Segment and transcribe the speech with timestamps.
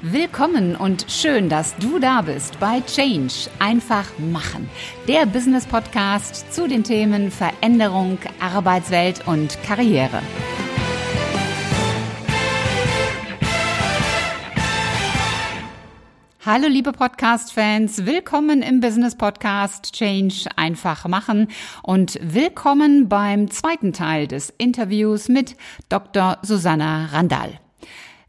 [0.00, 3.50] Willkommen und schön, dass du da bist bei Change.
[3.58, 4.70] Einfach machen.
[5.08, 10.22] Der Business Podcast zu den Themen Veränderung, Arbeitswelt und Karriere.
[16.46, 21.48] Hallo liebe Podcast-Fans, willkommen im Business Podcast Change einfach machen
[21.82, 25.56] und willkommen beim zweiten Teil des Interviews mit
[25.88, 26.38] Dr.
[26.42, 27.58] Susanna Randall.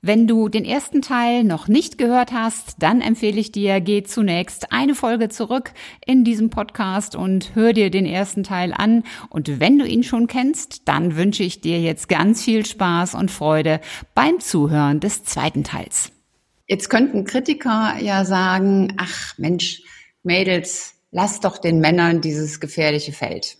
[0.01, 4.71] Wenn du den ersten Teil noch nicht gehört hast, dann empfehle ich dir, geh zunächst
[4.71, 5.73] eine Folge zurück
[6.05, 9.03] in diesem Podcast und hör dir den ersten Teil an.
[9.29, 13.29] Und wenn du ihn schon kennst, dann wünsche ich dir jetzt ganz viel Spaß und
[13.29, 13.81] Freude
[14.15, 16.13] beim Zuhören des zweiten Teils.
[16.65, 19.81] Jetzt könnten Kritiker ja sagen, ach Mensch,
[20.23, 23.57] Mädels, lass doch den Männern dieses gefährliche Feld.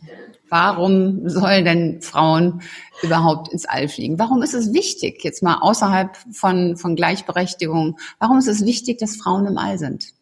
[0.50, 2.62] Warum sollen denn Frauen
[3.04, 4.18] überhaupt ins All fliegen?
[4.18, 9.16] Warum ist es wichtig, jetzt mal außerhalb von, von Gleichberechtigung, warum ist es wichtig, dass
[9.16, 10.14] Frauen im All sind?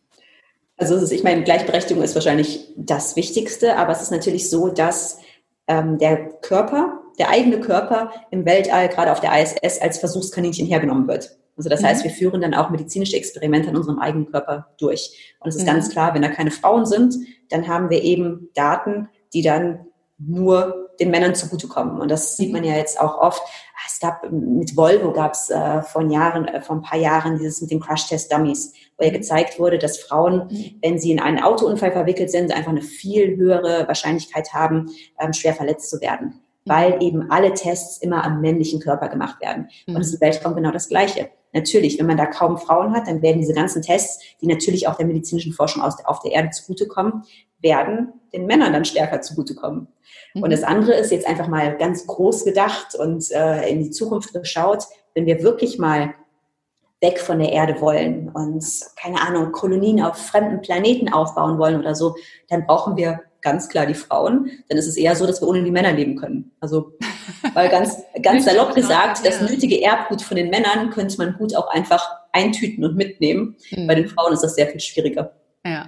[0.78, 5.20] Also ich meine, Gleichberechtigung ist wahrscheinlich das Wichtigste, aber es ist natürlich so, dass
[5.68, 11.08] ähm, der Körper, der eigene Körper im Weltall, gerade auf der ISS, als Versuchskaninchen hergenommen
[11.08, 11.38] wird.
[11.58, 11.88] Also das mhm.
[11.88, 15.36] heißt, wir führen dann auch medizinische Experimente an unserem eigenen Körper durch.
[15.40, 15.68] Und es ist mhm.
[15.68, 17.16] ganz klar, wenn da keine Frauen sind,
[17.50, 19.88] dann haben wir eben Daten, die dann
[20.20, 22.00] nur den Männern zugutekommen.
[22.00, 23.42] Und das sieht man ja jetzt auch oft.
[23.86, 27.62] Es gab mit Volvo gab es äh, vor Jahren, äh, vor ein paar Jahren dieses
[27.62, 30.50] mit den Crash-Test-Dummies, wo ja gezeigt wurde, dass Frauen,
[30.82, 35.54] wenn sie in einen Autounfall verwickelt sind, einfach eine viel höhere Wahrscheinlichkeit haben, ähm, schwer
[35.54, 36.42] verletzt zu werden.
[36.66, 39.70] Weil eben alle Tests immer am männlichen Körper gemacht werden.
[39.88, 41.30] Und es ist im Weltraum genau das Gleiche.
[41.58, 44.96] Natürlich, wenn man da kaum Frauen hat, dann werden diese ganzen Tests, die natürlich auch
[44.96, 47.24] der medizinischen Forschung aus, auf der Erde zugutekommen,
[47.60, 49.88] werden den Männern dann stärker zugutekommen.
[50.36, 50.44] Mhm.
[50.44, 54.34] Und das andere ist jetzt einfach mal ganz groß gedacht und äh, in die Zukunft
[54.34, 54.84] geschaut,
[55.16, 56.14] wenn wir wirklich mal
[57.02, 58.64] weg von der Erde wollen und
[58.96, 62.16] keine Ahnung, Kolonien auf fremden Planeten aufbauen wollen oder so,
[62.50, 64.50] dann brauchen wir ganz klar die Frauen.
[64.70, 66.52] Dann ist es eher so, dass wir ohne die Männer leben können.
[66.60, 66.94] Also,
[67.54, 71.68] weil ganz, ganz salopp gesagt, das nötige Erbgut von den Männern könnte man gut auch
[71.70, 73.56] einfach eintüten und mitnehmen.
[73.72, 73.88] Mhm.
[73.88, 75.34] Bei den Frauen ist das sehr viel schwieriger.
[75.66, 75.88] Ja.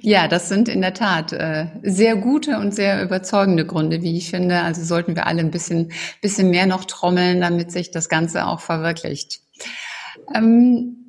[0.00, 4.30] Ja, das sind in der Tat äh, sehr gute und sehr überzeugende Gründe, wie ich
[4.30, 4.60] finde.
[4.60, 8.60] Also sollten wir alle ein bisschen, bisschen mehr noch trommeln, damit sich das Ganze auch
[8.60, 9.40] verwirklicht.
[10.34, 11.05] Ähm,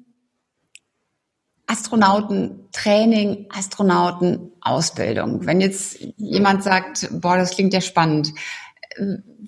[1.67, 5.45] Astronautentraining, Astronautenausbildung.
[5.45, 8.33] Wenn jetzt jemand sagt, boah, das klingt ja spannend,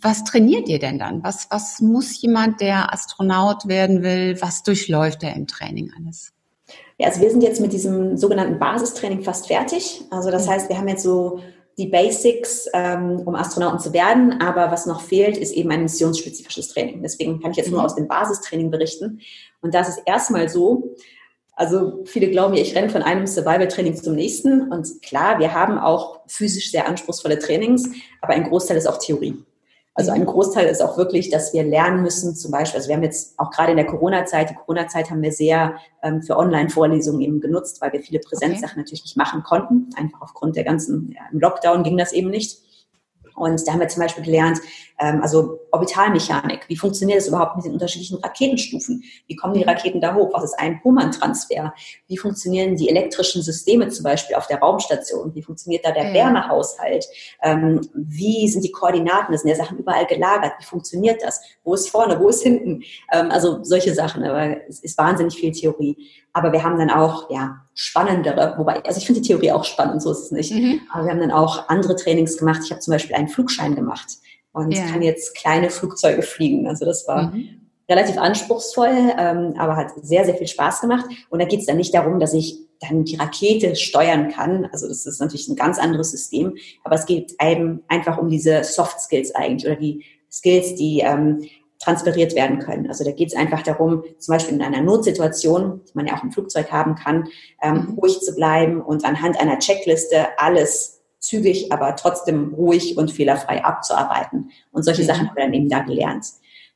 [0.02, 1.24] was trainiert ihr denn dann?
[1.24, 6.34] Was, was muss jemand, der Astronaut werden will, was durchläuft er im Training alles?
[6.98, 10.02] Ja, also wir sind jetzt mit diesem sogenannten Basistraining fast fertig.
[10.12, 10.52] Also das mhm.
[10.52, 11.40] heißt, wir haben jetzt so
[11.78, 16.68] die Basics, ähm, um Astronauten zu werden, aber was noch fehlt, ist eben ein missionsspezifisches
[16.68, 17.02] Training.
[17.02, 17.86] Deswegen kann ich jetzt nur mhm.
[17.86, 19.22] aus dem Basistraining berichten.
[19.62, 20.96] Und das ist erstmal so,
[21.60, 24.72] also viele glauben ja, ich renne von einem Survival-Training zum nächsten.
[24.72, 27.90] Und klar, wir haben auch physisch sehr anspruchsvolle Trainings,
[28.22, 29.44] aber ein Großteil ist auch Theorie.
[29.94, 33.04] Also ein Großteil ist auch wirklich, dass wir lernen müssen, zum Beispiel, also wir haben
[33.04, 37.42] jetzt auch gerade in der Corona-Zeit, die Corona-Zeit haben wir sehr ähm, für Online-Vorlesungen eben
[37.42, 38.80] genutzt, weil wir viele Präsenzsachen okay.
[38.80, 39.90] natürlich nicht machen konnten.
[39.98, 42.60] Einfach aufgrund der ganzen, ja, im Lockdown ging das eben nicht.
[43.36, 44.60] Und da haben wir zum Beispiel gelernt,
[45.00, 49.04] also Orbitalmechanik, wie funktioniert das überhaupt mit den unterschiedlichen Raketenstufen?
[49.28, 50.30] Wie kommen die Raketen da hoch?
[50.34, 51.74] Was ist ein Hohmann-Transfer?
[52.08, 55.34] Wie funktionieren die elektrischen Systeme zum Beispiel auf der Raumstation?
[55.36, 56.14] Wie funktioniert da der ja.
[56.14, 57.06] Wärmehaushalt?
[57.42, 59.32] Ähm, wie sind die Koordinaten?
[59.32, 60.54] Das sind ja Sachen überall gelagert.
[60.60, 61.42] Wie funktioniert das?
[61.64, 62.20] Wo ist vorne?
[62.20, 62.84] Wo ist hinten?
[63.12, 64.24] Ähm, also solche Sachen.
[64.24, 65.98] Aber es ist wahnsinnig viel Theorie.
[66.34, 70.02] Aber wir haben dann auch, ja, spannendere, wobei, also ich finde die Theorie auch spannend,
[70.02, 70.52] so ist es nicht.
[70.52, 70.82] Mhm.
[70.92, 72.62] Aber wir haben dann auch andere Trainings gemacht.
[72.66, 74.18] Ich habe zum Beispiel einen Flugschein gemacht
[74.54, 74.86] und ja.
[74.86, 76.68] kann jetzt kleine Flugzeuge fliegen.
[76.68, 77.62] Also das war mhm.
[77.90, 81.06] relativ anspruchsvoll, ähm, aber hat sehr, sehr viel Spaß gemacht.
[81.30, 84.68] Und da geht es dann nicht darum, dass ich dann die Rakete steuern kann.
[84.72, 88.64] Also das ist natürlich ein ganz anderes System, aber es geht einem einfach um diese
[88.64, 91.44] Soft Skills eigentlich oder die Skills, die ähm,
[91.80, 92.88] transferiert werden können.
[92.88, 96.24] Also da geht es einfach darum, zum Beispiel in einer Notsituation, die man ja auch
[96.24, 97.28] im Flugzeug haben kann,
[97.62, 98.00] ähm, mhm.
[98.00, 104.52] ruhig zu bleiben und anhand einer Checkliste alles zügig, aber trotzdem ruhig und fehlerfrei abzuarbeiten.
[104.72, 105.08] Und solche mhm.
[105.08, 106.26] Sachen haben wir dann eben da gelernt.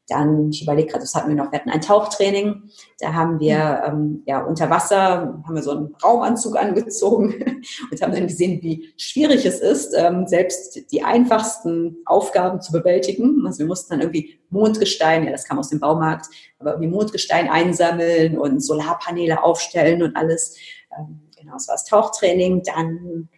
[0.09, 2.63] Dann, ich überlege gerade, das hatten wir noch, wir hatten ein Tauchtraining.
[2.99, 7.33] Da haben wir ähm, ja unter Wasser, haben wir so einen Raumanzug angezogen
[7.91, 13.43] und haben dann gesehen, wie schwierig es ist, ähm, selbst die einfachsten Aufgaben zu bewältigen.
[13.47, 16.25] Also wir mussten dann irgendwie Mondgestein, ja, das kam aus dem Baumarkt,
[16.59, 20.57] aber irgendwie Mondgestein einsammeln und Solarpaneele aufstellen und alles.
[20.97, 22.61] Ähm, genau, das war das Tauchtraining.
[22.63, 23.29] Dann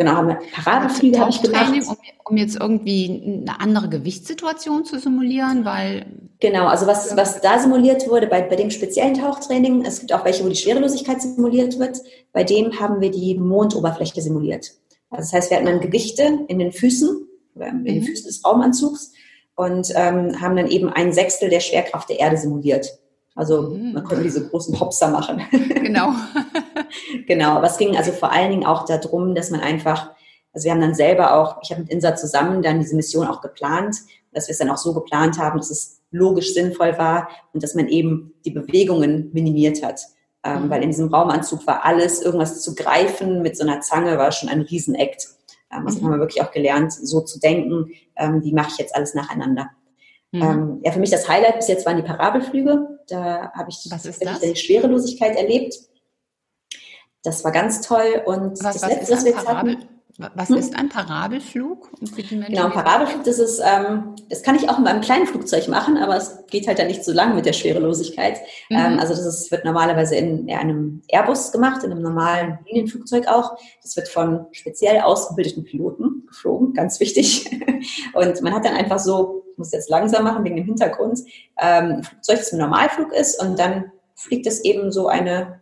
[0.00, 1.74] Genau, haben wir Paradefliege habe ich gemacht.
[1.86, 6.06] Um, um, jetzt irgendwie eine andere Gewichtssituation zu simulieren, weil
[6.40, 10.24] Genau, also was, was da simuliert wurde bei, bei dem speziellen Tauchtraining, es gibt auch
[10.24, 11.98] welche, wo die Schwerelosigkeit simuliert wird.
[12.32, 14.72] Bei dem haben wir die Mondoberfläche simuliert.
[15.10, 18.04] Also das heißt, wir hatten dann Gewichte in den Füßen in den mhm.
[18.04, 19.12] Füßen des Raumanzugs
[19.54, 22.86] und ähm, haben dann eben ein Sechstel der Schwerkraft der Erde simuliert.
[23.40, 23.94] Also mhm.
[23.94, 25.42] man konnte diese großen Hopser machen.
[25.80, 26.12] Genau.
[27.26, 30.10] genau, aber es ging also vor allen Dingen auch darum, dass man einfach,
[30.52, 33.40] also wir haben dann selber auch, ich habe mit Insa zusammen dann diese Mission auch
[33.40, 33.96] geplant,
[34.32, 37.74] dass wir es dann auch so geplant haben, dass es logisch sinnvoll war und dass
[37.74, 40.00] man eben die Bewegungen minimiert hat.
[40.44, 40.70] Ähm, mhm.
[40.70, 44.50] Weil in diesem Raumanzug war alles, irgendwas zu greifen mit so einer Zange, war schon
[44.50, 45.28] ein Riesenakt.
[45.72, 46.04] Ähm, also mhm.
[46.04, 49.70] haben wir wirklich auch gelernt, so zu denken, ähm, wie mache ich jetzt alles nacheinander.
[50.32, 50.42] Mhm.
[50.42, 52.99] Ähm, ja, für mich das Highlight bis jetzt waren die Parabelflüge.
[53.10, 55.74] Da habe ich was die Schwerelosigkeit erlebt.
[57.22, 58.22] Das war ganz toll.
[58.24, 59.88] Und was, das was letzte, was wir jetzt hatten,
[60.34, 60.56] was hm?
[60.56, 61.90] ist ein Parabelflug?
[62.48, 65.96] Genau, ein Parabelflug, das ist, ähm, das kann ich auch in einem kleinen Flugzeug machen,
[65.96, 68.38] aber es geht halt dann nicht so lange mit der Schwerelosigkeit.
[68.68, 68.76] Mhm.
[68.76, 73.28] Ähm, also das ist, wird normalerweise in, in einem Airbus gemacht, in einem normalen Linienflugzeug
[73.28, 73.56] auch.
[73.82, 77.50] Das wird von speziell ausgebildeten Piloten geflogen, ganz wichtig.
[78.14, 81.20] Und man hat dann einfach so, ich muss jetzt langsam machen wegen dem Hintergrund,
[81.60, 85.59] ähm, ein Flugzeug, das ein Normalflug ist und dann fliegt es eben so eine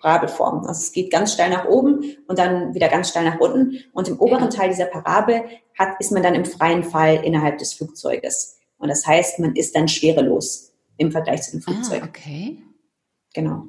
[0.00, 0.60] Parabelform.
[0.66, 3.78] Also es geht ganz steil nach oben und dann wieder ganz steil nach unten.
[3.92, 5.44] Und im oberen Teil dieser Parabel
[5.78, 8.58] hat, ist man dann im freien Fall innerhalb des Flugzeuges.
[8.78, 12.02] Und das heißt, man ist dann schwerelos im Vergleich zu dem ah, Flugzeug.
[12.02, 12.62] Ah, okay.
[13.34, 13.68] Genau.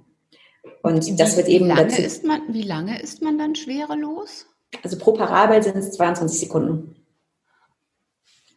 [0.82, 1.66] Und wie, das wird eben.
[1.66, 4.48] Wie lange, dazu, ist man, wie lange ist man dann schwerelos?
[4.84, 6.96] Also pro Parabel sind es 22 Sekunden.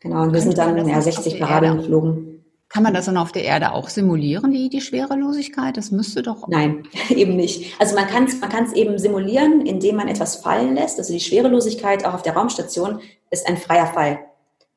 [0.00, 2.33] Genau, und wir sind dann ja, 60 Parabeln geflogen.
[2.74, 5.76] Kann man das dann auf der Erde auch simulieren, die, die Schwerelosigkeit?
[5.76, 6.48] Das müsste doch.
[6.48, 7.80] Nein, eben nicht.
[7.80, 10.98] Also man kann es man kann's eben simulieren, indem man etwas fallen lässt.
[10.98, 13.00] Also die Schwerelosigkeit auch auf der Raumstation
[13.30, 14.18] ist ein freier Fall.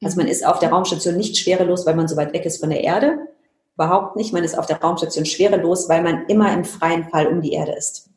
[0.03, 2.69] Also man ist auf der Raumstation nicht schwerelos, weil man so weit weg ist von
[2.69, 3.17] der Erde.
[3.73, 4.31] Überhaupt nicht.
[4.31, 7.71] Man ist auf der Raumstation schwerelos, weil man immer im freien Fall um die Erde
[7.71, 8.11] ist.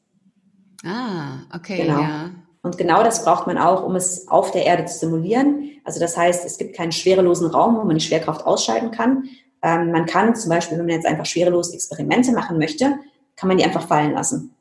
[0.85, 1.85] Ah, okay.
[1.87, 2.01] Genau.
[2.01, 2.31] Ja.
[2.61, 5.71] Und genau das braucht man auch, um es auf der Erde zu simulieren.
[5.85, 9.25] Also das heißt, es gibt keinen schwerelosen Raum, wo man die Schwerkraft ausschalten kann,
[9.63, 12.99] ähm, man kann zum Beispiel, wenn man jetzt einfach schwerelos Experimente machen möchte,
[13.37, 14.55] kann man die einfach fallen lassen.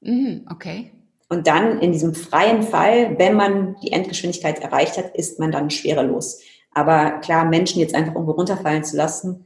[0.00, 0.90] Mhm, okay.
[1.28, 5.70] Und dann in diesem freien Fall, wenn man die Endgeschwindigkeit erreicht hat, ist man dann
[5.70, 6.40] schwerelos.
[6.72, 9.44] Aber klar, Menschen jetzt einfach irgendwo runterfallen zu lassen,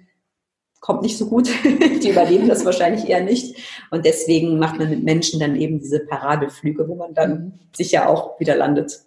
[0.80, 1.48] kommt nicht so gut.
[1.64, 3.56] die überleben das wahrscheinlich eher nicht.
[3.90, 7.52] Und deswegen macht man mit Menschen dann eben diese Parabelflüge, wo man dann mhm.
[7.74, 9.00] sicher auch wieder landet.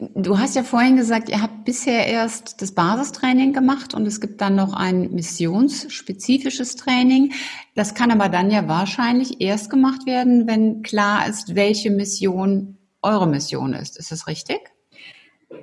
[0.00, 4.40] Du hast ja vorhin gesagt, ihr habt bisher erst das Basistraining gemacht und es gibt
[4.40, 7.32] dann noch ein missionsspezifisches Training.
[7.74, 13.26] Das kann aber dann ja wahrscheinlich erst gemacht werden, wenn klar ist, welche Mission eure
[13.26, 13.98] Mission ist.
[13.98, 14.60] Ist das richtig?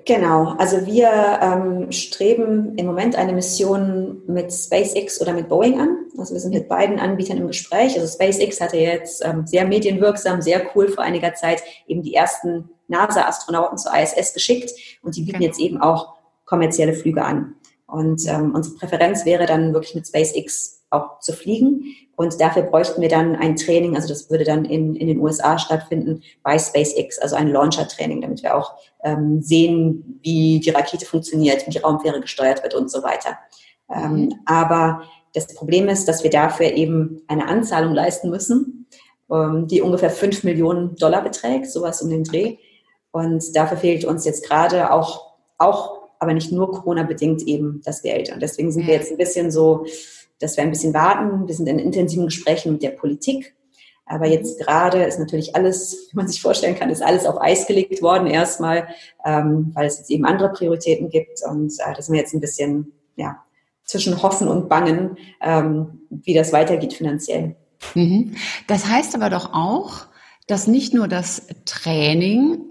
[0.03, 1.09] Genau, also wir
[1.41, 5.97] ähm, streben im Moment eine Mission mit SpaceX oder mit Boeing an.
[6.17, 7.97] Also wir sind mit beiden Anbietern im Gespräch.
[7.97, 12.69] Also SpaceX hatte jetzt ähm, sehr medienwirksam, sehr cool vor einiger Zeit eben die ersten
[12.87, 14.71] NASA-Astronauten zur ISS geschickt
[15.01, 15.45] und die bieten okay.
[15.45, 16.15] jetzt eben auch
[16.45, 17.55] kommerzielle Flüge an.
[17.87, 21.95] Und ähm, unsere Präferenz wäre dann wirklich mit SpaceX auch zu fliegen.
[22.15, 25.59] Und dafür bräuchten wir dann ein Training, also das würde dann in, in den USA
[25.59, 31.67] stattfinden bei SpaceX, also ein Launcher-Training, damit wir auch ähm, sehen, wie die Rakete funktioniert,
[31.67, 33.37] wie die Raumfähre gesteuert wird und so weiter.
[33.93, 34.33] Ähm, mhm.
[34.45, 35.03] aber
[35.35, 38.87] das Problem ist, dass wir dafür eben eine Anzahlung leisten müssen,
[39.29, 42.57] ähm, die ungefähr fünf Millionen Dollar beträgt, sowas um den Dreh.
[43.15, 48.29] Und dafür fehlt uns jetzt gerade auch, auch, aber nicht nur Corona-bedingt eben das Geld.
[48.33, 49.85] Und deswegen sind wir jetzt ein bisschen so,
[50.41, 51.47] dass wir ein bisschen warten.
[51.47, 53.55] Wir sind in intensiven Gesprächen mit der Politik.
[54.05, 57.67] Aber jetzt gerade ist natürlich alles, wie man sich vorstellen kann, ist alles auf Eis
[57.67, 58.89] gelegt worden erstmal,
[59.23, 61.39] ähm, weil es jetzt eben andere Prioritäten gibt.
[61.49, 63.37] Und äh, das sind wir jetzt ein bisschen, ja,
[63.85, 67.55] zwischen Hoffen und Bangen, ähm, wie das weitergeht finanziell.
[67.93, 68.35] Mhm.
[68.67, 70.07] Das heißt aber doch auch,
[70.47, 72.67] dass nicht nur das Training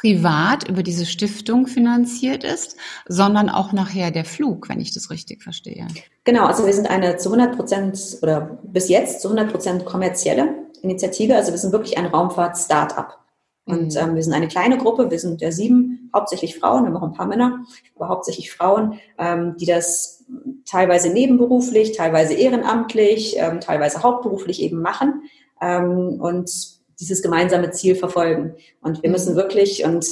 [0.00, 2.76] privat über diese Stiftung finanziert ist,
[3.06, 5.86] sondern auch nachher der Flug, wenn ich das richtig verstehe.
[6.24, 10.54] Genau, also wir sind eine zu 100 Prozent oder bis jetzt zu 100 Prozent kommerzielle
[10.80, 11.36] Initiative.
[11.36, 13.18] Also wir sind wirklich ein Raumfahrt-Startup.
[13.66, 14.00] Und mhm.
[14.00, 17.02] ähm, wir sind eine kleine Gruppe, wir sind ja sieben, hauptsächlich Frauen, wir haben auch
[17.02, 17.64] ein paar Männer,
[17.94, 20.24] aber hauptsächlich Frauen, ähm, die das
[20.64, 25.24] teilweise nebenberuflich, teilweise ehrenamtlich, ähm, teilweise hauptberuflich eben machen.
[25.60, 28.54] Ähm, und dieses gemeinsame Ziel verfolgen.
[28.80, 30.06] Und wir müssen wirklich, und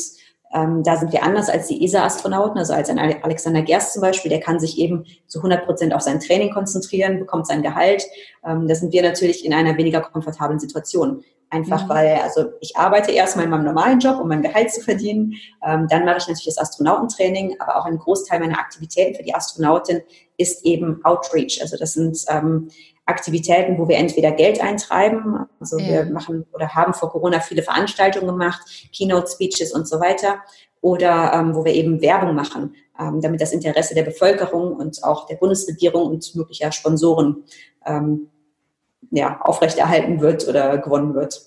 [0.54, 4.30] ähm, da sind wir anders als die ESA-Astronauten, also als ein Alexander Gerst zum Beispiel,
[4.30, 8.04] der kann sich eben zu 100 Prozent auf sein Training konzentrieren, bekommt sein Gehalt.
[8.44, 11.22] Ähm, da sind wir natürlich in einer weniger komfortablen Situation.
[11.50, 11.88] Einfach mhm.
[11.88, 15.34] weil, also ich arbeite erstmal in meinem normalen Job, um mein Gehalt zu verdienen.
[15.66, 19.34] Ähm, dann mache ich natürlich das Astronautentraining, aber auch ein Großteil meiner Aktivitäten für die
[19.34, 20.02] Astronautin
[20.36, 21.60] ist eben Outreach.
[21.62, 22.68] Also das sind ähm,
[23.08, 25.88] Aktivitäten, wo wir entweder Geld eintreiben, also ja.
[25.88, 28.60] wir machen oder haben vor Corona viele Veranstaltungen gemacht,
[28.92, 30.40] Keynote Speeches und so weiter,
[30.80, 35.26] oder ähm, wo wir eben Werbung machen, ähm, damit das Interesse der Bevölkerung und auch
[35.26, 37.44] der Bundesregierung und möglicher Sponsoren
[37.86, 38.28] ähm,
[39.10, 41.40] ja, aufrechterhalten wird oder gewonnen wird.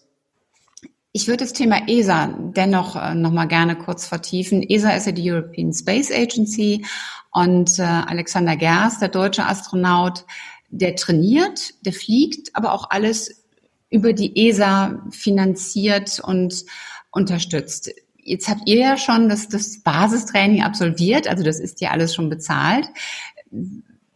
[1.13, 4.63] Ich würde das Thema ESA dennoch äh, noch mal gerne kurz vertiefen.
[4.63, 6.85] ESA ist ja die European Space Agency
[7.31, 10.25] und äh, Alexander Gerst, der deutsche Astronaut,
[10.71, 13.43] der trainiert, der fliegt, aber auch alles
[13.89, 16.65] über die ESA finanziert und
[17.11, 17.91] unterstützt.
[18.23, 22.29] Jetzt habt ihr ja schon das, das Basistraining absolviert, also das ist ja alles schon
[22.29, 22.87] bezahlt.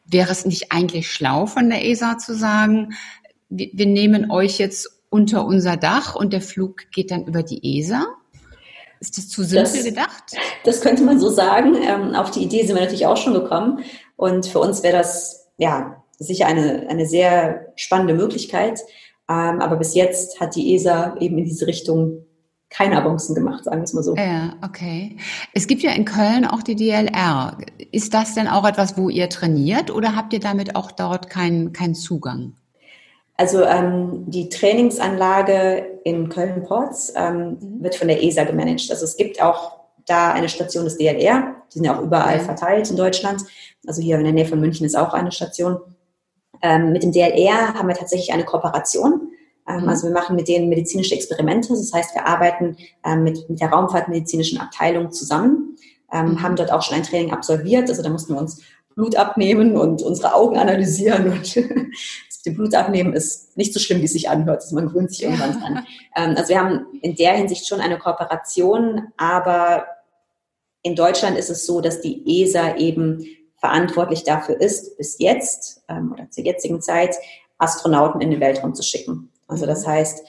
[0.05, 2.93] Wäre es nicht eigentlich schlau von der ESA zu sagen,
[3.49, 7.79] wir, wir nehmen euch jetzt unter unser Dach und der Flug geht dann über die
[7.79, 8.05] ESA?
[8.99, 10.23] Ist das zu simpel das, gedacht?
[10.63, 11.75] Das könnte man so sagen.
[11.75, 13.79] Ähm, auf die Idee sind wir natürlich auch schon gekommen.
[14.15, 18.81] Und für uns wäre das ja sicher eine, eine sehr spannende Möglichkeit.
[19.29, 22.25] Ähm, aber bis jetzt hat die ESA eben in diese Richtung
[22.69, 24.15] keine Avancen gemacht, sagen wir es mal so.
[24.15, 25.17] Ja, okay.
[25.53, 27.57] Es gibt ja in Köln auch die DLR.
[27.91, 31.73] Ist das denn auch etwas, wo ihr trainiert oder habt ihr damit auch dort keinen
[31.73, 32.53] keinen Zugang?
[33.37, 37.83] Also ähm, die Trainingsanlage in Köln-Porz ähm, mhm.
[37.83, 38.87] wird von der ESA gemanagt.
[38.89, 41.55] Also es gibt auch da eine Station des DLR.
[41.69, 43.41] Die sind ja auch überall verteilt in Deutschland.
[43.87, 45.79] Also hier in der Nähe von München ist auch eine Station.
[46.65, 49.29] Ähm, mit dem DLR haben wir tatsächlich eine Kooperation.
[49.67, 49.89] Ähm, mhm.
[49.89, 51.69] Also wir machen mit denen medizinische Experimente.
[51.69, 55.77] Das heißt, wir arbeiten ähm, mit, mit der Raumfahrtmedizinischen Abteilung zusammen,
[56.11, 56.41] ähm, mhm.
[56.41, 57.87] haben dort auch schon ein Training absolviert.
[57.87, 58.63] Also da mussten wir uns
[58.95, 61.55] Blut abnehmen und unsere Augen analysieren und
[62.45, 64.61] dem Blut abnehmen ist nicht so schlimm, wie es sich anhört.
[64.61, 65.85] Also man gewöhnt sich irgendwann dran.
[66.17, 69.85] Ähm, also wir haben in der Hinsicht schon eine Kooperation, aber
[70.81, 73.25] in Deutschland ist es so, dass die ESA eben
[73.65, 77.15] verantwortlich dafür ist, bis jetzt ähm, oder zur jetzigen Zeit
[77.57, 79.31] Astronauten in den Weltraum zu schicken.
[79.47, 79.91] Also das mhm.
[79.91, 80.23] heißt,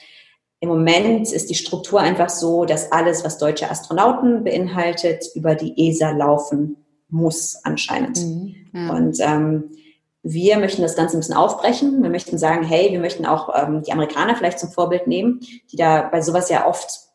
[0.61, 5.75] im Moment ist die Struktur einfach so, dass alles, was deutsche Astronauten beinhaltet, über die
[5.77, 6.77] ESA laufen
[7.11, 8.25] muss anscheinend.
[8.25, 8.91] Mhm, ja.
[8.95, 9.65] Und ähm,
[10.23, 12.03] wir möchten das Ganze ein bisschen aufbrechen.
[12.03, 15.41] Wir möchten sagen, hey, wir möchten auch ähm, die Amerikaner vielleicht zum Vorbild nehmen,
[15.71, 17.06] die da bei sowas ja oft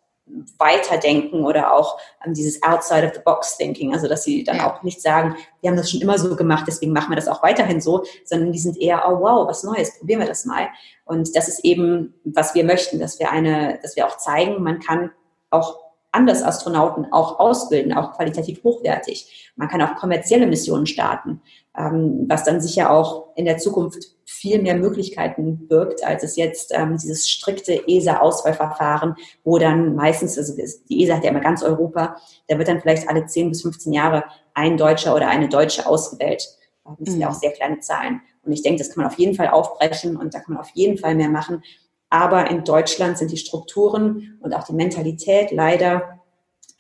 [0.58, 4.72] weiterdenken oder auch ähm, dieses outside of the box thinking, also dass sie dann ja.
[4.72, 7.44] auch nicht sagen, wir haben das schon immer so gemacht, deswegen machen wir das auch
[7.44, 10.70] weiterhin so, sondern die sind eher, oh wow, was Neues, probieren wir das mal.
[11.06, 14.80] Und das ist eben, was wir möchten, dass wir eine, dass wir auch zeigen, man
[14.80, 15.12] kann
[15.50, 15.80] auch
[16.14, 19.52] anders Astronauten auch ausbilden, auch qualitativ hochwertig.
[19.56, 21.42] Man kann auch kommerzielle Missionen starten
[21.78, 26.72] ähm, was dann sicher auch in der Zukunft viel mehr Möglichkeiten birgt, als es jetzt
[26.74, 30.56] ähm, dieses strikte ESA-Auswahlverfahren, wo dann meistens, also
[30.90, 32.16] die ESA hat ja immer ganz Europa,
[32.48, 34.24] da wird dann vielleicht alle 10 bis 15 Jahre
[34.54, 36.48] ein Deutscher oder eine Deutsche ausgewählt.
[36.84, 37.34] Das sind ja mhm.
[37.34, 38.22] auch sehr kleine Zahlen.
[38.44, 40.72] Und ich denke, das kann man auf jeden Fall aufbrechen und da kann man auf
[40.74, 41.62] jeden Fall mehr machen.
[42.10, 46.22] Aber in Deutschland sind die Strukturen und auch die Mentalität leider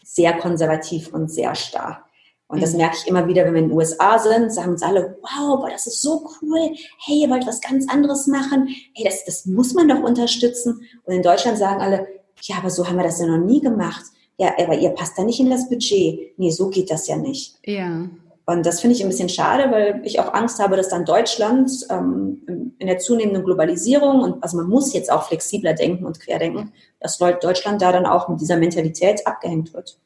[0.03, 2.05] sehr konservativ und sehr starr.
[2.51, 2.79] Und das mhm.
[2.79, 5.69] merke ich immer wieder, wenn wir in den USA sind, sagen uns alle, wow, boah,
[5.69, 6.71] das ist so cool.
[7.05, 8.67] Hey, ihr wollt was ganz anderes machen.
[8.93, 10.81] Hey, das, das muss man doch unterstützen.
[11.03, 12.07] Und in Deutschland sagen alle,
[12.41, 14.03] ja, aber so haben wir das ja noch nie gemacht.
[14.37, 16.37] Ja, aber ihr passt da nicht in das Budget.
[16.37, 17.55] Nee, so geht das ja nicht.
[17.65, 18.09] Ja.
[18.45, 21.71] Und das finde ich ein bisschen schade, weil ich auch Angst habe, dass dann Deutschland
[21.89, 26.73] ähm, in der zunehmenden Globalisierung und also man muss jetzt auch flexibler denken und querdenken,
[26.99, 29.99] dass Deutschland da dann auch mit dieser Mentalität abgehängt wird.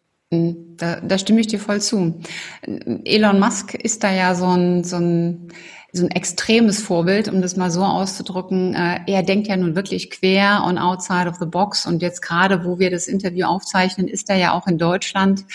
[0.78, 2.20] Da, da stimme ich dir voll zu.
[3.06, 5.48] Elon Musk ist da ja so ein, so ein,
[5.96, 8.74] so ein extremes Vorbild, um das mal so auszudrücken.
[8.74, 11.86] Äh, er denkt ja nun wirklich quer und outside of the box.
[11.86, 15.46] Und jetzt gerade, wo wir das Interview aufzeichnen, ist er ja auch in Deutschland.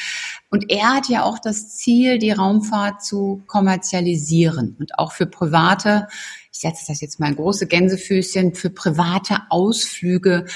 [0.51, 6.09] Und er hat ja auch das Ziel, die Raumfahrt zu kommerzialisieren und auch für private,
[6.53, 10.47] ich setze das jetzt mal ein große Gänsefüßchen, für private Ausflüge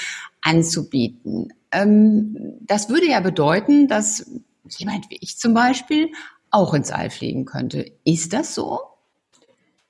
[0.41, 1.53] anzubieten.
[1.71, 4.25] Ähm, das würde ja bedeuten, dass
[4.77, 6.11] jemand wie ich zum Beispiel
[6.51, 7.91] auch ins All fliegen könnte.
[8.03, 8.79] Ist das so?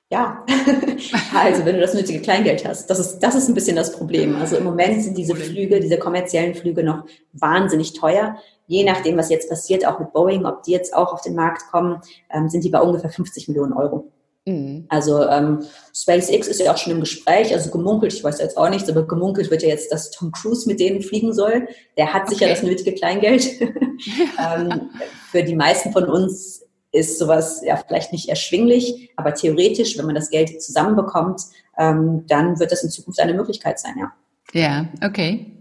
[0.08, 0.44] Ja,
[1.34, 4.36] also wenn du das nötige Kleingeld hast, das ist, das ist ein bisschen das Problem.
[4.36, 8.36] Also im Moment sind diese Flüge, diese kommerziellen Flüge noch wahnsinnig teuer.
[8.68, 11.66] Je nachdem, was jetzt passiert, auch mit Boeing, ob die jetzt auch auf den Markt
[11.72, 14.12] kommen, ähm, sind die bei ungefähr 50 Millionen Euro.
[14.46, 14.86] Mhm.
[14.88, 18.70] Also ähm, SpaceX ist ja auch schon im Gespräch, also gemunkelt, ich weiß jetzt auch
[18.70, 21.68] nichts, aber gemunkelt wird ja jetzt, dass Tom Cruise mit denen fliegen soll.
[21.96, 23.60] Der hat sicher das nötige Kleingeld.
[23.60, 24.90] ähm,
[25.30, 26.62] für die meisten von uns
[26.92, 31.42] ist sowas ja vielleicht nicht erschwinglich, aber theoretisch, wenn man das Geld zusammenbekommt,
[31.76, 34.12] ähm, dann wird das in Zukunft eine Möglichkeit sein, ja.
[34.52, 35.52] Ja, okay.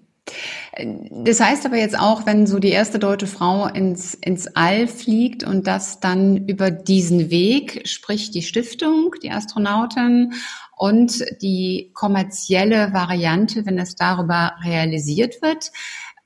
[1.12, 5.44] Das heißt aber jetzt auch, wenn so die erste deutsche Frau ins, ins All fliegt
[5.44, 10.34] und das dann über diesen Weg, sprich die Stiftung, die Astronautin
[10.76, 15.72] und die kommerzielle Variante, wenn es darüber realisiert wird,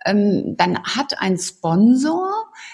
[0.05, 2.31] ähm, dann hat ein Sponsor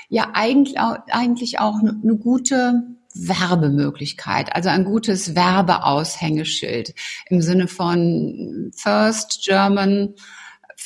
[0.09, 2.83] ja eigentlich eigentlich auch eine gute
[3.15, 6.93] Werbemöglichkeit, also ein gutes Werbeaushängeschild
[7.29, 10.13] im Sinne von First German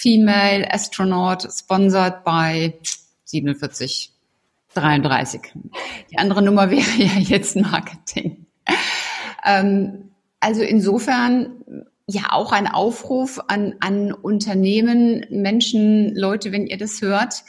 [0.01, 2.73] Female Astronaut sponsored by
[3.25, 4.13] 47
[4.73, 5.41] 33.
[6.11, 8.45] Die andere Nummer wäre ja jetzt Marketing.
[9.45, 17.01] Ähm, also insofern ja auch ein Aufruf an, an Unternehmen, Menschen, Leute, wenn ihr das
[17.01, 17.43] hört,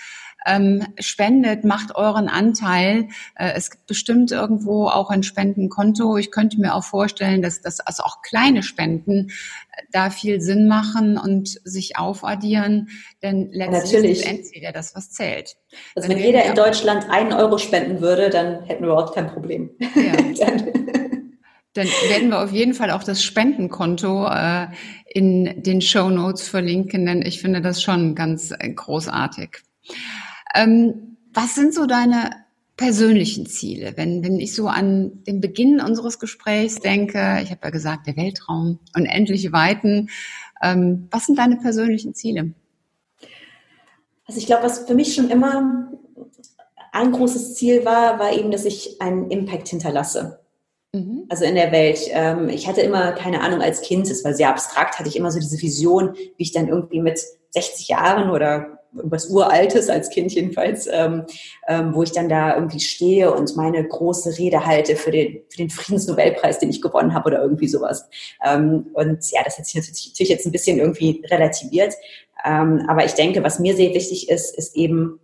[0.47, 3.09] ähm, spendet, macht euren Anteil.
[3.35, 6.17] Äh, es gibt bestimmt irgendwo auch ein Spendenkonto.
[6.17, 10.69] Ich könnte mir auch vorstellen, dass, dass also auch kleine Spenden äh, da viel Sinn
[10.69, 12.89] machen und sich aufaddieren,
[13.23, 14.55] denn letztlich Natürlich.
[14.55, 15.57] ist das, was zählt.
[15.95, 19.29] Also wenn, wenn jeder in Deutschland einen Euro spenden würde, dann hätten wir überhaupt kein
[19.29, 19.71] Problem.
[19.95, 20.47] Ja.
[21.75, 24.67] Dann werden wir auf jeden Fall auch das Spendenkonto äh,
[25.07, 29.59] in den Show Notes verlinken, denn ich finde das schon ganz äh, großartig.
[30.55, 32.31] Ähm, was sind so deine
[32.77, 33.93] persönlichen Ziele?
[33.97, 38.17] Wenn, wenn ich so an den Beginn unseres Gesprächs denke, ich habe ja gesagt, der
[38.17, 40.09] Weltraum, unendliche Weiten,
[40.63, 42.53] ähm, was sind deine persönlichen Ziele?
[44.27, 45.91] Also ich glaube, was für mich schon immer
[46.93, 50.41] ein großes Ziel war, war eben, dass ich einen Impact hinterlasse.
[50.93, 51.27] Mhm.
[51.29, 52.01] Also in der Welt.
[52.11, 55.31] Ähm, ich hatte immer, keine Ahnung, als Kind, es war sehr abstrakt, hatte ich immer
[55.31, 60.33] so diese Vision, wie ich dann irgendwie mit 60 Jahren oder irgendwas Uraltes als Kind
[60.33, 61.25] jedenfalls, ähm,
[61.69, 65.59] ähm, wo ich dann da irgendwie stehe und meine große Rede halte für den, für
[65.59, 68.09] den Friedensnobelpreis, den ich gewonnen habe oder irgendwie sowas.
[68.45, 71.95] Ähm, und ja, das hat sich natürlich jetzt ein bisschen irgendwie relativiert.
[72.45, 75.21] Ähm, aber ich denke, was mir sehr wichtig ist, ist eben,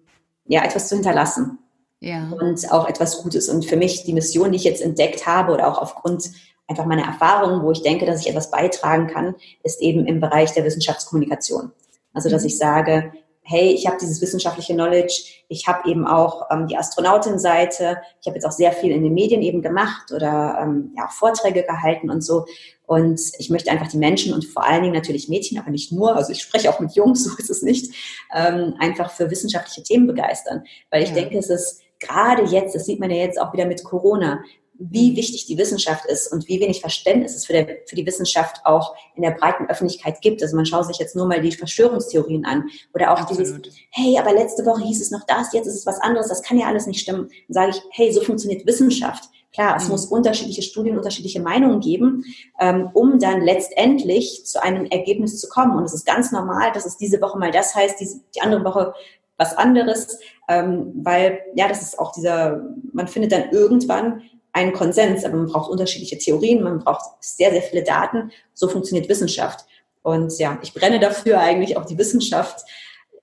[0.46, 1.58] ja, etwas zu hinterlassen.
[2.00, 2.30] Ja.
[2.30, 3.48] Und auch etwas Gutes.
[3.48, 6.30] Und für mich die Mission, die ich jetzt entdeckt habe oder auch aufgrund
[6.68, 10.52] einfach meiner Erfahrungen, wo ich denke, dass ich etwas beitragen kann, ist eben im Bereich
[10.52, 11.72] der Wissenschaftskommunikation.
[12.12, 12.48] Also, dass mhm.
[12.48, 13.12] ich sage,
[13.48, 18.36] hey, ich habe dieses wissenschaftliche Knowledge, ich habe eben auch ähm, die Astronautin-Seite, ich habe
[18.36, 22.22] jetzt auch sehr viel in den Medien eben gemacht oder ähm, ja, Vorträge gehalten und
[22.22, 22.44] so.
[22.86, 26.16] Und ich möchte einfach die Menschen und vor allen Dingen natürlich Mädchen, aber nicht nur,
[26.16, 27.94] also ich spreche auch mit Jungs, so ist es nicht,
[28.34, 30.64] ähm, einfach für wissenschaftliche Themen begeistern.
[30.90, 31.14] Weil ich ja.
[31.14, 34.40] denke, es ist gerade jetzt, das sieht man ja jetzt auch wieder mit Corona,
[34.78, 38.60] wie wichtig die Wissenschaft ist und wie wenig Verständnis es für, der, für die Wissenschaft
[38.64, 40.42] auch in der breiten Öffentlichkeit gibt.
[40.42, 43.66] Also man schaut sich jetzt nur mal die Verschwörungstheorien an oder auch Absolut.
[43.66, 46.42] dieses, hey, aber letzte Woche hieß es noch das, jetzt ist es was anderes, das
[46.42, 47.28] kann ja alles nicht stimmen.
[47.48, 49.24] Dann sage ich, hey, so funktioniert Wissenschaft.
[49.52, 49.92] Klar, es mhm.
[49.92, 52.24] muss unterschiedliche Studien, unterschiedliche Meinungen geben,
[52.60, 55.76] ähm, um dann letztendlich zu einem Ergebnis zu kommen.
[55.76, 58.64] Und es ist ganz normal, dass es diese Woche mal das heißt, diese, die andere
[58.64, 58.92] Woche
[59.38, 64.22] was anderes, ähm, weil ja, das ist auch dieser, man findet dann irgendwann
[64.56, 68.32] einen Konsens, aber man braucht unterschiedliche Theorien, man braucht sehr, sehr viele Daten.
[68.54, 69.66] So funktioniert Wissenschaft.
[70.02, 72.64] Und ja, ich brenne dafür eigentlich auch die Wissenschaft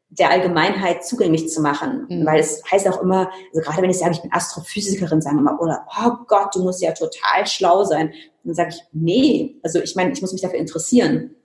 [0.10, 2.06] der Allgemeinheit zugänglich zu machen.
[2.08, 2.26] Mhm.
[2.28, 5.60] Weil es heißt auch immer, also gerade wenn ich sage, ich bin Astrophysikerin, sagen immer,
[5.60, 8.14] oder oh Gott, du musst ja total schlau sein.
[8.44, 11.36] Dann sage ich, nee, also ich meine, ich muss mich dafür interessieren.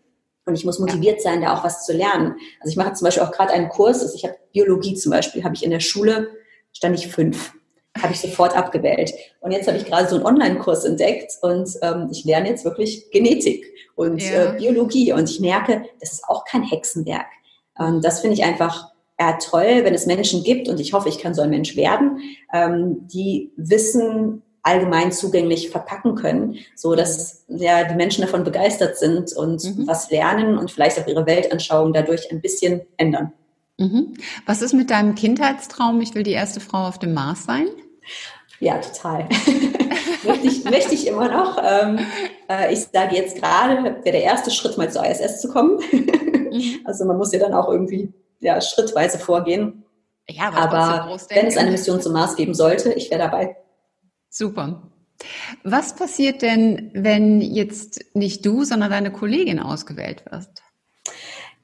[0.44, 2.36] Und ich muss motiviert sein, da auch was zu lernen.
[2.60, 5.44] Also ich mache zum Beispiel auch gerade einen Kurs, also ich habe Biologie zum Beispiel,
[5.44, 6.28] habe ich in der Schule,
[6.72, 7.52] stand ich fünf
[8.02, 9.12] habe ich sofort abgewählt.
[9.40, 13.10] Und jetzt habe ich gerade so einen Online-Kurs entdeckt und ähm, ich lerne jetzt wirklich
[13.10, 14.54] Genetik und ja.
[14.54, 17.26] äh, Biologie und ich merke, das ist auch kein Hexenwerk.
[17.78, 21.18] Ähm, das finde ich einfach ja, toll, wenn es Menschen gibt und ich hoffe, ich
[21.18, 22.20] kann so ein Mensch werden,
[22.52, 29.32] ähm, die Wissen allgemein zugänglich verpacken können, so dass ja die Menschen davon begeistert sind
[29.32, 29.86] und mhm.
[29.86, 33.32] was lernen und vielleicht auch ihre Weltanschauung dadurch ein bisschen ändern.
[33.78, 34.14] Mhm.
[34.44, 36.00] Was ist mit deinem Kindheitstraum?
[36.00, 37.68] Ich will die erste Frau auf dem Mars sein.
[38.60, 39.28] Ja, total.
[40.24, 41.62] möchte, ich, möchte ich immer noch.
[41.64, 42.00] Ähm,
[42.48, 45.78] äh, ich sage jetzt gerade, wäre der erste Schritt mal zur ISS zu kommen.
[45.92, 46.80] Mhm.
[46.84, 49.84] also man muss ja dann auch irgendwie ja, schrittweise vorgehen.
[50.28, 53.56] Ja, aber, aber wenn es eine Mission zum Mars geben sollte, ich wäre dabei.
[54.28, 54.82] Super.
[55.64, 60.62] Was passiert denn, wenn jetzt nicht du, sondern deine Kollegin ausgewählt wirst?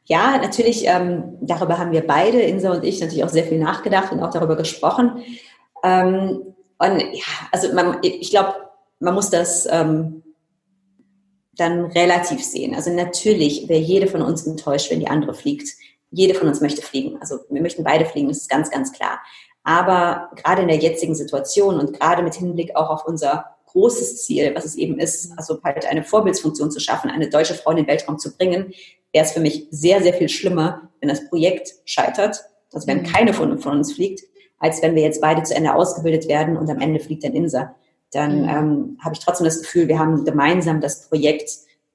[0.07, 4.13] Ja, natürlich, ähm, darüber haben wir beide, Insa und ich, natürlich auch sehr viel nachgedacht
[4.13, 5.23] und auch darüber gesprochen.
[5.85, 8.55] Ähm, und ja, also man, ich glaube,
[8.99, 10.23] man muss das ähm,
[11.57, 12.75] dann relativ sehen.
[12.75, 15.68] Also natürlich wäre jede von uns enttäuscht, wenn die andere fliegt.
[16.11, 17.18] Jede von uns möchte fliegen.
[17.20, 19.20] Also wir möchten beide fliegen, das ist ganz, ganz klar.
[19.62, 24.55] Aber gerade in der jetzigen Situation und gerade mit Hinblick auch auf unser großes Ziel,
[24.55, 27.87] was es eben ist, also halt eine Vorbildsfunktion zu schaffen, eine deutsche Frau in den
[27.87, 28.73] Weltraum zu bringen,
[29.12, 33.07] wäre es für mich sehr, sehr viel schlimmer, wenn das Projekt scheitert, also wenn mhm.
[33.07, 34.23] keine von, von uns fliegt,
[34.59, 37.75] als wenn wir jetzt beide zu Ende ausgebildet werden und am Ende fliegt ein Insa.
[38.12, 38.49] Dann mhm.
[38.49, 41.51] ähm, habe ich trotzdem das Gefühl, wir haben gemeinsam das Projekt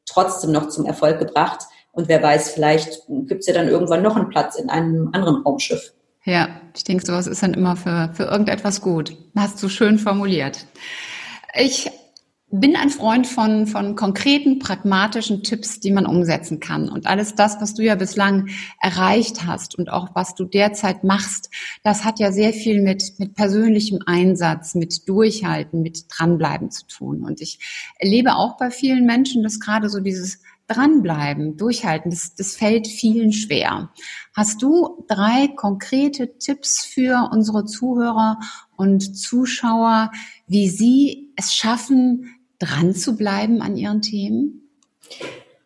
[0.05, 1.65] trotzdem noch zum Erfolg gebracht.
[1.91, 5.43] Und wer weiß, vielleicht gibt es ja dann irgendwann noch einen Platz in einem anderen
[5.43, 5.93] Raumschiff.
[6.25, 9.15] Ja, ich denke, sowas ist dann immer für, für irgendetwas gut.
[9.35, 10.67] Hast du schön formuliert.
[11.55, 11.89] Ich
[12.51, 16.89] bin ein Freund von, von konkreten, pragmatischen Tipps, die man umsetzen kann.
[16.89, 18.49] Und alles das, was du ja bislang
[18.81, 21.51] erreicht hast und auch was du derzeit machst,
[21.83, 27.23] das hat ja sehr viel mit, mit persönlichem Einsatz, mit Durchhalten, mit Dranbleiben zu tun.
[27.23, 27.59] Und ich
[27.99, 33.33] erlebe auch bei vielen Menschen, dass gerade so dieses Dranbleiben, Durchhalten, das, das fällt vielen
[33.33, 33.89] schwer.
[34.35, 38.39] Hast du drei konkrete Tipps für unsere Zuhörer
[38.75, 40.11] und Zuschauer,
[40.47, 44.69] wie sie es schaffen, dran zu bleiben an ihren Themen?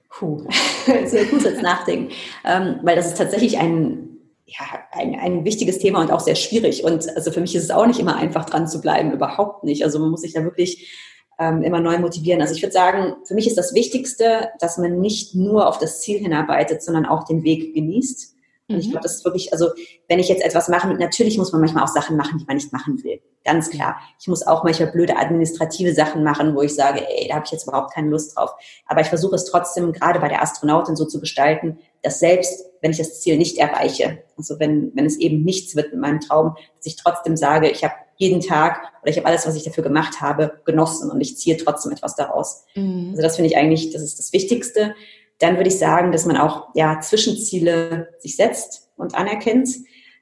[0.10, 0.47] Puh,
[1.06, 2.13] sehr gut jetzt nachdenken,
[2.45, 4.10] ähm, weil das ist tatsächlich ein
[4.45, 6.84] ja, ein, ein wichtiges Thema und auch sehr schwierig.
[6.84, 9.84] Und also für mich ist es auch nicht immer einfach dran zu bleiben, überhaupt nicht.
[9.84, 10.91] Also man muss sich da wirklich
[11.39, 12.41] ähm, immer neu motivieren.
[12.41, 16.01] Also ich würde sagen, für mich ist das Wichtigste, dass man nicht nur auf das
[16.01, 18.33] Ziel hinarbeitet, sondern auch den Weg genießt.
[18.73, 18.91] Und ich mhm.
[18.91, 19.69] glaube, das ist wirklich, also
[20.07, 22.73] wenn ich jetzt etwas mache, natürlich muss man manchmal auch Sachen machen, die man nicht
[22.73, 23.21] machen will.
[23.45, 23.97] Ganz klar.
[24.19, 27.51] Ich muss auch manchmal blöde administrative Sachen machen, wo ich sage, ey, da habe ich
[27.51, 28.51] jetzt überhaupt keine Lust drauf.
[28.88, 32.91] Aber ich versuche es trotzdem, gerade bei der Astronautin so zu gestalten, dass selbst, wenn
[32.91, 36.55] ich das Ziel nicht erreiche, also wenn, wenn es eben nichts wird mit meinem Traum,
[36.77, 39.83] dass ich trotzdem sage, ich habe jeden Tag oder ich habe alles, was ich dafür
[39.83, 42.65] gemacht habe, genossen und ich ziehe trotzdem etwas daraus.
[42.75, 43.09] Mhm.
[43.12, 44.95] Also das finde ich eigentlich, das ist das Wichtigste
[45.39, 49.69] dann würde ich sagen, dass man auch ja, Zwischenziele sich setzt und anerkennt.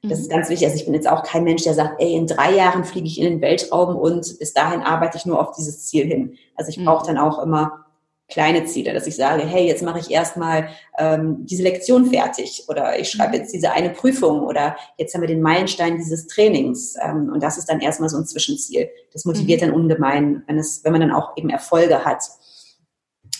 [0.03, 0.35] Das ist mhm.
[0.35, 0.67] ganz wichtig.
[0.67, 3.19] Also ich bin jetzt auch kein Mensch, der sagt, ey, in drei Jahren fliege ich
[3.19, 6.37] in den Weltraum und bis dahin arbeite ich nur auf dieses Ziel hin.
[6.55, 6.85] Also ich mhm.
[6.85, 7.85] brauche dann auch immer
[8.31, 12.97] kleine Ziele, dass ich sage, hey, jetzt mache ich erstmal ähm, diese Lektion fertig oder
[12.97, 13.43] ich schreibe mhm.
[13.43, 17.57] jetzt diese eine Prüfung oder jetzt haben wir den Meilenstein dieses Trainings ähm, und das
[17.57, 18.89] ist dann erstmal so ein Zwischenziel.
[19.11, 22.23] Das motiviert dann ungemein, wenn es, wenn man dann auch eben Erfolge hat.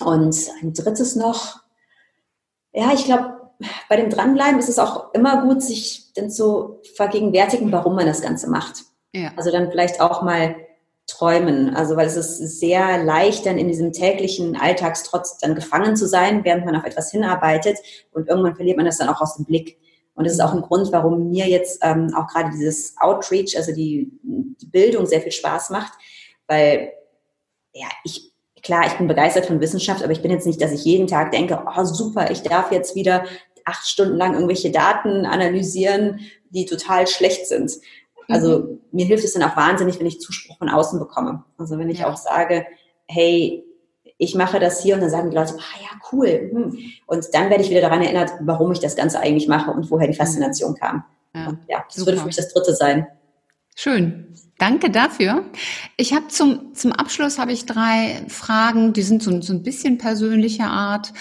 [0.01, 1.59] Und ein drittes noch,
[2.73, 3.41] ja, ich glaube,
[3.89, 8.21] bei dem Dranbleiben ist es auch immer gut, sich dann zu vergegenwärtigen, warum man das
[8.21, 8.83] Ganze macht.
[9.13, 9.31] Ja.
[9.35, 10.55] Also dann vielleicht auch mal
[11.07, 11.75] träumen.
[11.75, 16.43] Also weil es ist sehr leicht, dann in diesem täglichen Alltagstrotz dann gefangen zu sein,
[16.43, 17.77] während man auf etwas hinarbeitet
[18.11, 19.77] und irgendwann verliert man das dann auch aus dem Blick.
[20.13, 23.73] Und das ist auch ein Grund, warum mir jetzt ähm, auch gerade dieses Outreach, also
[23.73, 25.93] die, die Bildung sehr viel Spaß macht,
[26.47, 26.91] weil
[27.73, 28.30] ja, ich
[28.61, 31.31] klar, ich bin begeistert von Wissenschaft, aber ich bin jetzt nicht, dass ich jeden Tag
[31.31, 33.25] denke, oh super, ich darf jetzt wieder
[33.65, 36.19] acht Stunden lang irgendwelche Daten analysieren,
[36.49, 37.71] die total schlecht sind.
[38.27, 38.79] Also mhm.
[38.91, 41.43] mir hilft es dann auch wahnsinnig, wenn ich Zuspruch von außen bekomme.
[41.57, 42.09] Also wenn ich ja.
[42.09, 42.65] auch sage,
[43.07, 43.63] hey,
[44.17, 46.51] ich mache das hier und dann sagen die Leute, ah ja, cool.
[46.53, 46.77] Hm.
[47.07, 50.07] Und dann werde ich wieder daran erinnert, warum ich das Ganze eigentlich mache und woher
[50.07, 50.17] die mhm.
[50.17, 51.03] Faszination kam.
[51.33, 52.07] Ja, und ja das Super.
[52.07, 53.07] würde für mich das dritte sein.
[53.75, 54.35] Schön.
[54.61, 55.43] Danke dafür.
[55.97, 59.97] Ich habe zum, zum Abschluss habe ich drei Fragen, die sind so, so ein bisschen
[59.97, 61.13] persönlicher Art.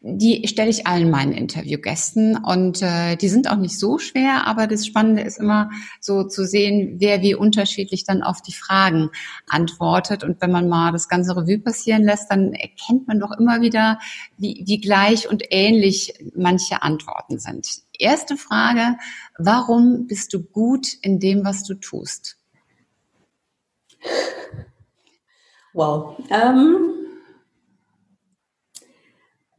[0.00, 4.66] Die stelle ich allen meinen Interviewgästen und äh, die sind auch nicht so schwer, aber
[4.66, 9.10] das Spannende ist immer so zu sehen, wer wie unterschiedlich dann auf die Fragen
[9.46, 10.24] antwortet.
[10.24, 14.00] Und wenn man mal das ganze Revue passieren lässt, dann erkennt man doch immer wieder,
[14.38, 17.68] wie, wie gleich und ähnlich manche Antworten sind.
[17.96, 18.96] Erste Frage,
[19.38, 22.37] warum bist du gut in dem, was du tust?
[25.78, 26.16] Wow.
[26.28, 26.90] Ähm,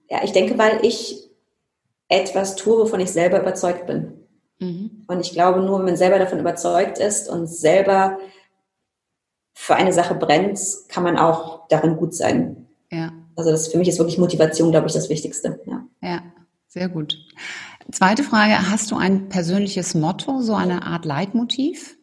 [0.10, 1.30] ja, ich denke, weil ich
[2.10, 4.28] etwas tue, wovon ich selber überzeugt bin.
[4.60, 5.06] Mhm.
[5.08, 8.18] Und ich glaube, nur wenn man selber davon überzeugt ist und selber
[9.54, 12.68] für eine Sache brennt, kann man auch darin gut sein.
[12.92, 13.14] Ja.
[13.38, 15.62] Also das für mich ist wirklich Motivation, glaube ich, das Wichtigste.
[15.68, 15.86] Ja.
[16.02, 16.22] ja,
[16.68, 17.18] sehr gut.
[17.94, 21.98] Zweite Frage, hast du ein persönliches Motto, so eine Art Leitmotiv?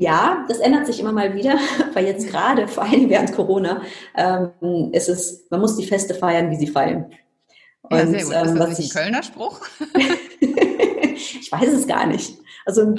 [0.00, 1.58] Ja, das ändert sich immer mal wieder,
[1.92, 3.82] weil jetzt gerade, vor allem während Corona,
[4.16, 7.06] ähm, ist es, man muss die Feste feiern, wie sie fallen.
[7.82, 8.32] Und, ja, sehr gut.
[8.32, 9.60] Ähm, ist das ein Kölner Spruch?
[10.40, 12.38] ich weiß es gar nicht.
[12.64, 12.94] Also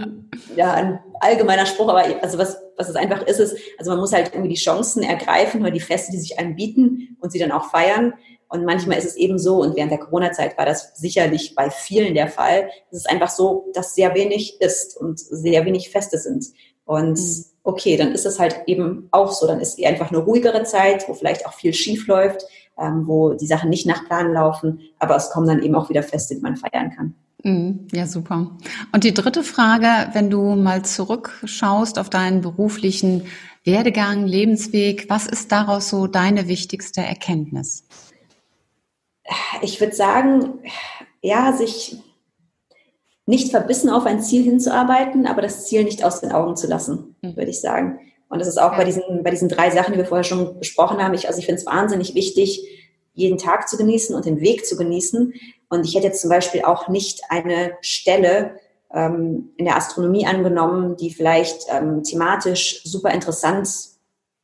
[0.57, 4.11] ja, ein allgemeiner Spruch, aber also was, was es einfach ist, ist, also man muss
[4.11, 7.53] halt irgendwie die Chancen ergreifen oder die Feste, die sich einem bieten und sie dann
[7.53, 8.13] auch feiern.
[8.49, 12.15] Und manchmal ist es eben so, und während der Corona-Zeit war das sicherlich bei vielen
[12.15, 16.47] der Fall, es ist einfach so, dass sehr wenig ist und sehr wenig Feste sind.
[16.89, 17.45] Und mhm.
[17.61, 19.45] okay, dann ist es halt eben auch so.
[19.45, 22.45] Dann ist es einfach eine ruhigere Zeit, wo vielleicht auch viel schief läuft,
[22.79, 26.01] ähm, wo die Sachen nicht nach Plan laufen, aber es kommen dann eben auch wieder
[26.01, 27.13] Feste, die man feiern kann.
[27.43, 27.87] Mhm.
[27.91, 28.57] Ja, super.
[28.91, 33.25] Und die dritte Frage, wenn du mal zurückschaust auf deinen beruflichen
[33.63, 37.85] Werdegang, Lebensweg, was ist daraus so deine wichtigste Erkenntnis?
[39.61, 40.55] Ich würde sagen,
[41.21, 41.99] ja, sich
[43.29, 47.15] nicht verbissen auf ein Ziel hinzuarbeiten, aber das Ziel nicht aus den Augen zu lassen,
[47.21, 47.37] mhm.
[47.37, 47.99] würde ich sagen.
[48.27, 50.97] Und das ist auch bei, diesen, bei diesen drei Sachen, die wir vorher schon besprochen
[50.97, 51.13] haben.
[51.13, 52.67] Ich, also ich finde es wahnsinnig wichtig,
[53.13, 55.33] jeden Tag zu genießen und den Weg zu genießen.
[55.69, 58.55] Und ich hätte jetzt zum Beispiel auch nicht eine Stelle
[58.91, 63.69] ähm, in der Astronomie angenommen, die vielleicht ähm, thematisch super interessant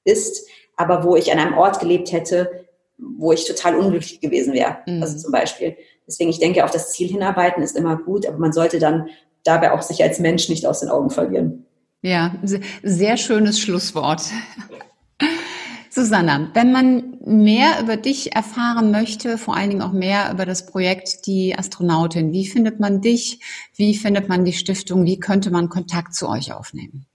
[0.03, 2.65] ist, aber wo ich an einem Ort gelebt hätte,
[2.99, 4.77] wo ich total unglücklich gewesen wäre.
[4.85, 5.01] Mhm.
[5.01, 5.75] Also zum Beispiel.
[6.07, 9.09] Deswegen, ich denke, auf das Ziel hinarbeiten ist immer gut, aber man sollte dann
[9.43, 11.65] dabei auch sich als Mensch nicht aus den Augen verlieren.
[12.01, 12.35] Ja,
[12.83, 14.21] sehr schönes Schlusswort.
[15.89, 20.65] Susanna, wenn man mehr über dich erfahren möchte, vor allen Dingen auch mehr über das
[20.65, 23.39] Projekt Die Astronautin, wie findet man dich?
[23.75, 25.05] Wie findet man die Stiftung?
[25.05, 27.05] Wie könnte man Kontakt zu euch aufnehmen?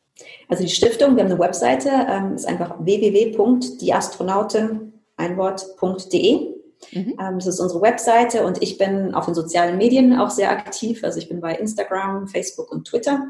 [0.49, 6.60] Also die Stiftung, wir haben eine Webseite, ähm, ist einfach www.dieastronautin, ein Wort.de.
[6.93, 7.15] Mhm.
[7.21, 11.05] Ähm, das ist unsere Webseite und ich bin auf den sozialen Medien auch sehr aktiv.
[11.05, 13.29] Also ich bin bei Instagram, Facebook und Twitter.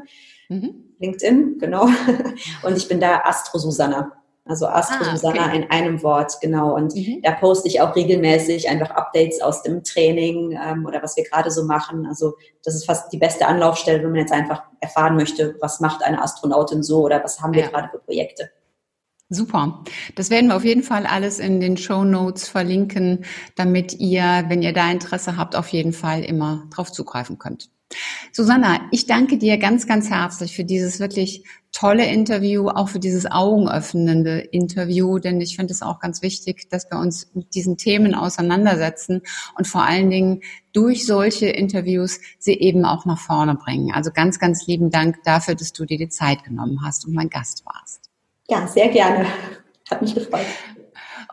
[0.49, 0.95] Mhm.
[0.99, 1.87] LinkedIn, genau.
[2.63, 4.11] Und ich bin da Astro Susanna.
[4.43, 5.57] Also Astro ah, Susanna okay.
[5.57, 6.75] in einem Wort, genau.
[6.75, 7.21] Und mhm.
[7.23, 11.49] da poste ich auch regelmäßig einfach Updates aus dem Training ähm, oder was wir gerade
[11.51, 12.05] so machen.
[12.05, 12.33] Also
[12.65, 16.21] das ist fast die beste Anlaufstelle, wenn man jetzt einfach erfahren möchte, was macht eine
[16.21, 17.69] Astronautin so oder was haben wir ja.
[17.69, 18.51] gerade für Projekte.
[19.33, 19.85] Super.
[20.15, 23.23] Das werden wir auf jeden Fall alles in den Show Notes verlinken,
[23.55, 27.69] damit ihr, wenn ihr da Interesse habt, auf jeden Fall immer drauf zugreifen könnt.
[28.33, 33.25] Susanna, ich danke dir ganz, ganz herzlich für dieses wirklich tolle Interview, auch für dieses
[33.25, 38.13] augenöffnende Interview, denn ich finde es auch ganz wichtig, dass wir uns mit diesen Themen
[38.13, 39.21] auseinandersetzen
[39.57, 40.41] und vor allen Dingen
[40.73, 43.93] durch solche Interviews sie eben auch nach vorne bringen.
[43.93, 47.29] Also ganz, ganz lieben Dank dafür, dass du dir die Zeit genommen hast und mein
[47.29, 48.10] Gast warst.
[48.51, 49.27] Ja, sehr gerne.
[49.89, 50.45] Hat mich gefreut.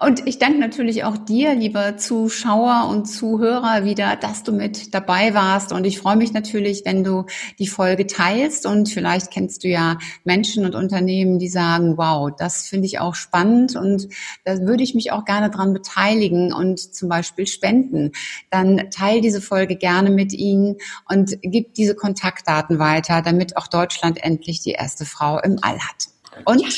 [0.01, 5.35] Und ich danke natürlich auch dir, lieber Zuschauer und Zuhörer, wieder, dass du mit dabei
[5.35, 5.73] warst.
[5.73, 7.25] Und ich freue mich natürlich, wenn du
[7.59, 8.67] die Folge teilst.
[8.67, 13.17] Und vielleicht kennst du ja Menschen und Unternehmen, die sagen, wow, das finde ich auch
[13.17, 14.07] spannend und
[14.45, 18.13] da würde ich mich auch gerne dran beteiligen und zum Beispiel spenden.
[18.51, 20.77] Dann teil diese Folge gerne mit ihnen
[21.09, 26.07] und gib diese Kontaktdaten weiter, damit auch Deutschland endlich die erste Frau im All hat.
[26.45, 26.69] Und ja.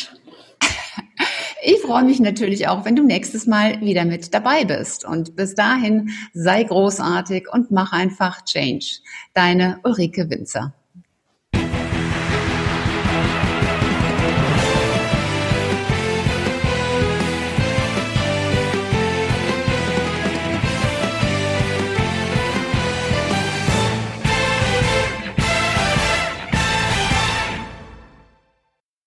[1.63, 5.05] Ich freue mich natürlich auch, wenn du nächstes Mal wieder mit dabei bist.
[5.05, 9.01] Und bis dahin sei großartig und mach einfach Change.
[9.35, 10.75] Deine Ulrike Winzer.